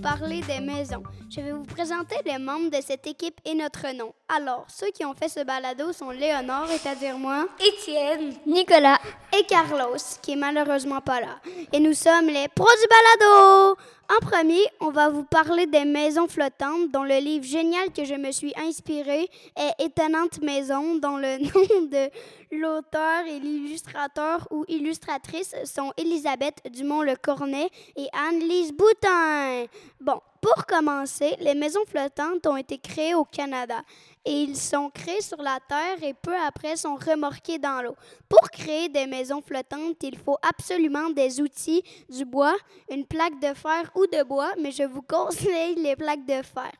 [0.00, 1.02] parler des maisons.
[1.28, 4.12] Je vais vous présenter les membres de cette équipe et notre nom.
[4.28, 8.98] Alors, ceux qui ont fait ce balado sont Léonore, c'est-à-dire moi, Étienne, Nicolas
[9.38, 11.40] et Carlos, qui est malheureusement pas là.
[11.72, 13.76] Et nous sommes les pros du balado!
[14.10, 18.14] En premier, on va vous parler des maisons flottantes, dont le livre génial que je
[18.14, 22.10] me suis inspiré est Étonnante maison, dont le nom de
[22.50, 29.66] l'auteur et l'illustrateur ou illustratrice sont Elisabeth Dumont-Le Cornet et Anne-Lise Boutin.
[30.00, 33.80] Bon, pour commencer, les maisons flottantes ont été créées au Canada
[34.24, 37.96] et ils sont créés sur la terre et peu après sont remorqués dans l'eau.
[38.28, 42.56] Pour créer des maisons flottantes, il faut absolument des outils, du bois,
[42.90, 46.72] une plaque de fer ou de bois, mais je vous conseille les plaques de fer.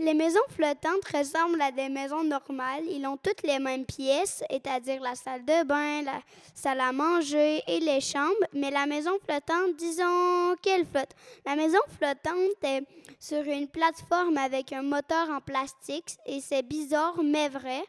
[0.00, 2.84] Les maisons flottantes ressemblent à des maisons normales.
[2.88, 6.20] Ils ont toutes les mêmes pièces, c'est-à-dire la salle de bain, la
[6.54, 8.46] salle à manger et les chambres.
[8.52, 11.10] Mais la maison flottante, disons qu'elle flotte.
[11.44, 12.82] La maison flottante est
[13.18, 17.82] sur une plateforme avec un moteur en plastique et c'est bizarre mais vrai.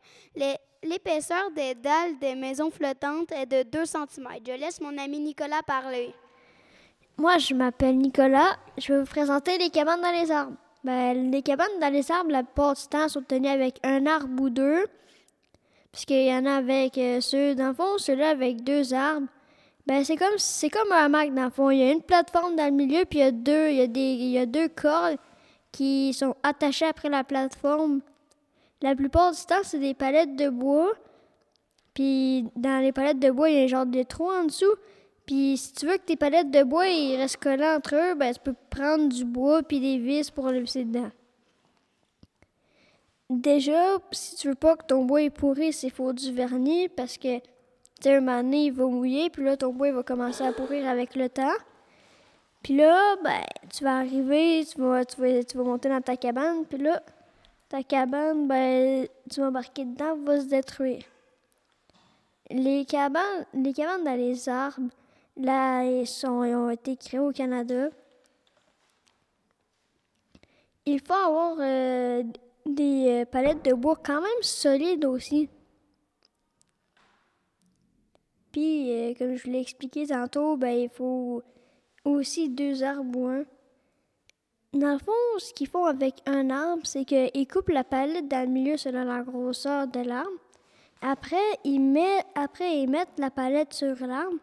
[0.82, 4.28] L'épaisseur des dalles des maisons flottantes est de 2 cm.
[4.48, 6.12] Je laisse mon ami Nicolas parler.
[7.18, 8.58] Moi, je m'appelle Nicolas.
[8.80, 10.56] Je vais vous présenter les cabanes dans les arbres.
[10.83, 14.41] Ben, les cabanes dans les arbres, la plupart du temps, sont tenues avec un arbre
[14.41, 14.85] ou deux.
[15.91, 19.27] Puisqu'il y en a avec euh, ceux, dans le fond, ceux-là avec deux arbres.
[19.88, 21.69] Ben, c'est comme, c'est comme un hamac, dans le fond.
[21.72, 23.81] Il y a une plateforme dans le milieu, puis il y a deux, il y
[23.81, 25.17] a des, il y a deux cordes
[25.72, 28.01] qui sont attachées après la plateforme.
[28.81, 30.94] La plupart du temps, c'est des palettes de bois.
[31.94, 34.75] Puis dans les palettes de bois, il y a un genre de trou en dessous.
[35.29, 38.34] Puis si tu veux que tes palettes de bois ils restent collées entre eux, ben
[38.34, 41.12] tu peux prendre du bois puis des vis pour le visser dedans.
[43.29, 47.19] Déjà, si tu veux pas que ton bois est pourri, c'est faut du vernis parce
[47.19, 47.44] que tu
[48.01, 50.51] sais, un moment donné, il va mouiller, puis là, ton bois il va commencer à
[50.51, 51.57] pourrir avec le temps.
[52.63, 56.18] Puis là, ben, tu vas arriver, tu vas, tu vas, tu vas monter dans ta
[56.18, 57.03] cabane, puis là,
[57.68, 61.03] ta cabane, ben, tu vas embarquer dedans, va se détruire.
[62.50, 64.89] Les cabanes, les cabanes dans les arbres,
[65.39, 67.89] Là, ils, ont été créés au Canada.
[70.85, 72.23] Il faut avoir euh,
[72.66, 75.50] des euh, palettes de bois quand même solides aussi.
[78.51, 81.41] Puis, euh, comme je vous l'ai expliqué tantôt, ben, il faut
[82.03, 83.45] aussi deux arbres ou un.
[84.73, 88.45] Dans le fond, ce qu'ils font avec un arbre, c'est qu'ils coupent la palette dans
[88.45, 90.29] le milieu selon la grosseur de l'arbre.
[91.01, 94.35] Après, ils mettent la palette sur l'arbre.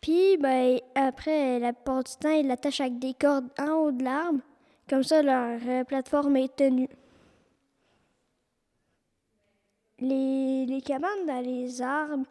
[0.00, 4.02] Puis, ben, après, la plupart du temps, ils l'attachent avec des cordes en haut de
[4.02, 4.40] l'arbre.
[4.88, 6.88] Comme ça, leur euh, plateforme est tenue.
[9.98, 12.24] Les, les cabanes dans les arbres,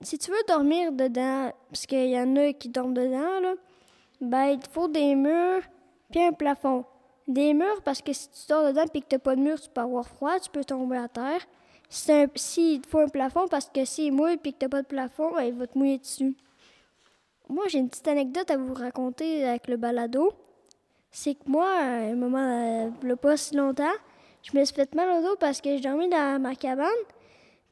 [0.00, 3.54] si tu veux dormir dedans, parce qu'il y en a qui dorment dedans, là,
[4.20, 5.62] ben, il te faut des murs
[6.10, 6.84] puis un plafond.
[7.26, 9.60] Des murs, parce que si tu dors dedans et que tu n'as pas de mur,
[9.60, 11.40] tu peux avoir froid, tu peux tomber à terre.
[11.90, 14.82] S'il si te faut un plafond, parce que s'il mouille et que tu n'as pas
[14.82, 16.36] de plafond, ben, il va te mouiller dessus.
[17.48, 20.32] Moi, j'ai une petite anecdote à vous raconter avec le balado.
[21.10, 23.84] C'est que moi, un moment, euh, pas si longtemps,
[24.42, 26.88] je me suis fait mal au dos parce que j'ai dormi dans ma cabane.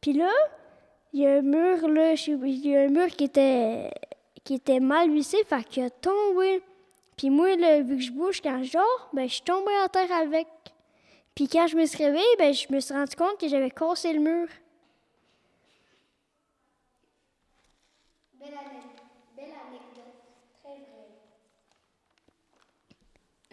[0.01, 0.31] Puis là,
[1.13, 3.91] il y a un mur, là, il y a un mur qui était,
[4.45, 6.63] qui était mal vissé, fait qu'il a tombé.
[7.17, 10.13] Puis moi, vu que je bouge quand je dors, ben, je suis tombée à terre
[10.13, 10.47] avec.
[11.35, 14.13] Puis quand je me suis réveillée, ben, je me suis rendu compte que j'avais cassé
[14.15, 14.49] le mur.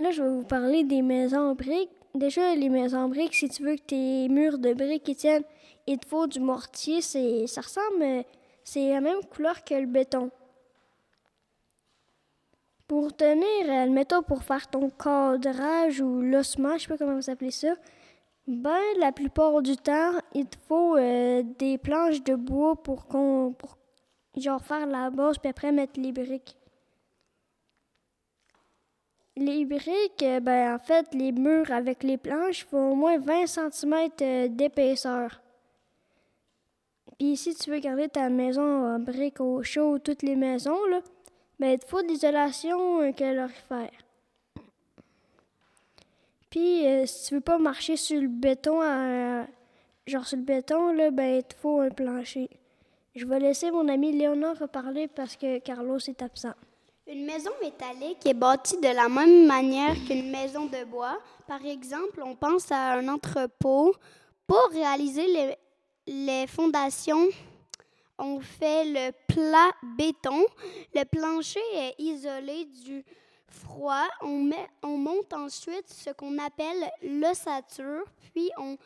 [0.04, 1.90] Là, je vais vous parler des maisons en briques.
[2.14, 5.46] Déjà, les maisons en briques, si tu veux que tes murs de briques tiennent,
[5.88, 7.00] il te faut du mortier.
[7.00, 8.26] C'est, ça ressemble,
[8.66, 10.30] c'est la même couleur que le béton.
[12.86, 17.52] Pour tenir, admettons, pour faire ton cadrage ou l'ossement, je sais pas comment vous appelez
[17.52, 17.74] ça,
[18.46, 23.56] ben, la plupart du temps, il te faut euh, des planches de bois pour qu'on,
[24.36, 26.58] genre, faire la base, puis après mettre les briques.
[29.35, 33.47] Les briques, euh, ben, en fait, les murs avec les planches font au moins 20
[33.47, 35.41] cm euh, d'épaisseur.
[37.18, 41.01] Puis si tu veux garder ta maison en briques au chaud, toutes les maisons, là,
[41.59, 43.89] ben, il te faut d'isolation euh, calorifère.
[46.51, 48.81] Puis si tu veux pas marcher sur le béton,
[50.06, 52.47] genre sur le béton, là, ben, il te faut un plancher.
[53.15, 56.53] Je vais laisser mon ami Léonard reparler parce que Carlos est absent.
[57.06, 61.20] Une maison métallique est bâtie de la même manière qu'une maison de bois.
[61.46, 63.94] Par exemple, on pense à un entrepôt.
[64.48, 65.58] Pour réaliser
[66.08, 67.28] les, fondations,
[68.18, 70.46] on fait le plat béton.
[70.96, 73.04] Le plancher est isolé du
[73.48, 74.50] froid, on,
[74.82, 78.78] on monte ensuite ce qu'on appelle l'ossature, puis on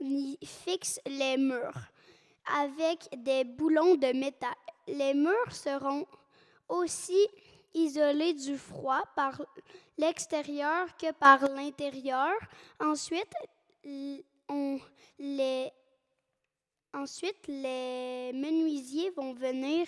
[0.00, 1.78] y fixe les murs
[2.58, 4.54] avec des boulons de métal.
[4.88, 6.06] Les murs seront
[6.68, 7.26] aussi
[7.76, 9.40] isolés du froid par
[9.98, 12.32] l'extérieur que par l'intérieur.
[12.80, 13.34] Ensuite,
[13.84, 14.24] les
[18.32, 19.86] menuisiers vont venir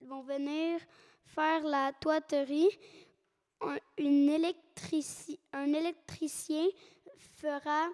[0.00, 0.80] vont venir
[1.24, 2.78] faire la toiterie.
[3.60, 3.78] Un
[5.72, 6.66] électricien
[7.16, 7.88] fera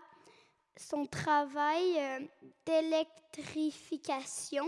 [0.77, 2.21] son travail euh,
[2.65, 4.67] d'électrification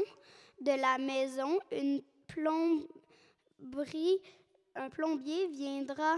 [0.61, 1.61] de la maison.
[4.75, 6.17] Un plombier viendra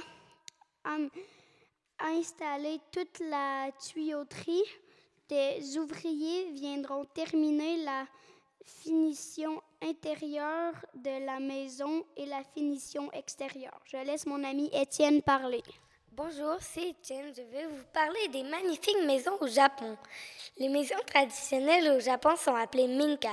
[1.99, 4.65] installer toute la tuyauterie.
[5.29, 8.07] Des ouvriers viendront terminer la
[8.65, 13.81] finition intérieure de la maison et la finition extérieure.
[13.85, 15.63] Je laisse mon ami Étienne parler.
[16.13, 17.33] Bonjour, c'est Étienne.
[17.37, 19.97] Je vais vous parler des magnifiques maisons au Japon.
[20.59, 23.31] Les maisons traditionnelles au Japon sont appelées minka.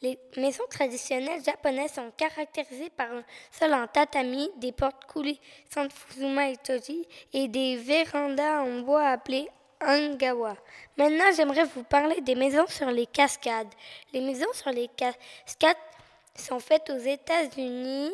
[0.00, 3.22] Les maisons traditionnelles japonaises sont caractérisées par un
[3.52, 5.38] sol en tatami, des portes coulées
[5.70, 9.50] sans fuzuma et toji et des vérandas en bois appelées
[9.82, 10.56] angawa.
[10.96, 13.74] Maintenant, j'aimerais vous parler des maisons sur les cascades.
[14.14, 15.76] Les maisons sur les cascades
[16.34, 18.12] sont faites aux États-Unis,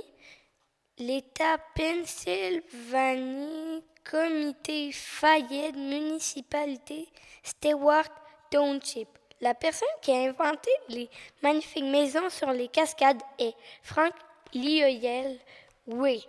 [0.98, 7.08] l'État Pennsylvanie, Comité Fayette, Municipalité
[7.43, 8.08] Stewart
[8.50, 9.08] Township.
[9.41, 11.08] La personne qui a inventé les
[11.43, 14.12] magnifiques maisons sur les cascades est Frank
[14.52, 15.38] Lioyel
[15.87, 16.26] Oui,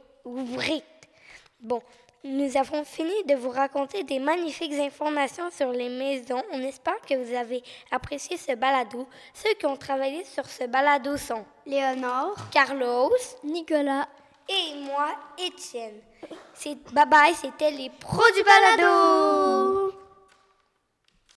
[1.59, 1.81] Bon,
[2.23, 6.41] nous avons fini de vous raconter des magnifiques informations sur les maisons.
[6.51, 9.07] On espère que vous avez apprécié ce balado.
[9.33, 13.11] Ceux qui ont travaillé sur ce balado sont Léonore, Carlos,
[13.43, 14.07] Nicolas
[14.51, 15.07] et moi,
[15.37, 16.01] Étienne.
[16.93, 19.93] Bye bye, c'était les pros du balado.